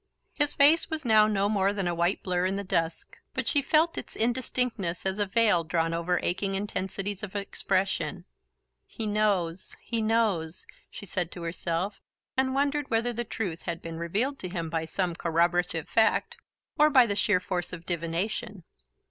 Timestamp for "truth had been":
13.23-13.99